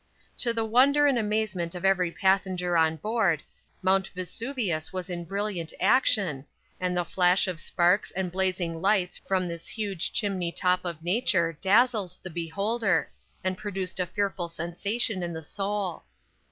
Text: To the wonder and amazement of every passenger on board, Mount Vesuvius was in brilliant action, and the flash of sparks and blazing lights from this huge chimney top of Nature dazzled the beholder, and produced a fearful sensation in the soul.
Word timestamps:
To 0.39 0.51
the 0.51 0.65
wonder 0.65 1.05
and 1.05 1.19
amazement 1.19 1.75
of 1.75 1.85
every 1.85 2.09
passenger 2.09 2.75
on 2.75 2.95
board, 2.95 3.43
Mount 3.83 4.07
Vesuvius 4.15 4.91
was 4.91 5.11
in 5.11 5.25
brilliant 5.25 5.73
action, 5.79 6.47
and 6.79 6.97
the 6.97 7.05
flash 7.05 7.47
of 7.47 7.59
sparks 7.59 8.09
and 8.09 8.31
blazing 8.31 8.81
lights 8.81 9.19
from 9.27 9.47
this 9.47 9.67
huge 9.67 10.11
chimney 10.11 10.51
top 10.51 10.85
of 10.85 11.03
Nature 11.03 11.53
dazzled 11.53 12.17
the 12.23 12.31
beholder, 12.31 13.11
and 13.43 13.59
produced 13.59 13.99
a 13.99 14.07
fearful 14.07 14.49
sensation 14.49 15.21
in 15.21 15.33
the 15.33 15.43
soul. 15.43 16.01